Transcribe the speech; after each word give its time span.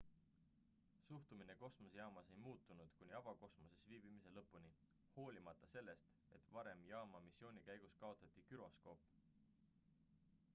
suhtumine 1.09 1.55
kosmosejaamas 1.63 2.31
ei 2.35 2.37
muutunud 2.45 2.95
kuni 3.01 3.13
avakosmoses 3.19 3.83
viibimise 3.91 4.31
lõpuni 4.39 4.73
hoolimata 5.19 5.71
sellest 5.75 6.11
et 6.39 6.51
varem 6.57 6.83
jaama 6.93 7.23
missiooni 7.29 7.65
käigus 7.71 7.97
kaotati 8.03 8.47
güroskoop 8.53 9.09